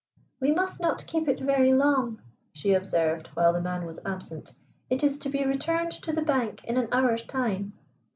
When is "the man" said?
3.53-3.85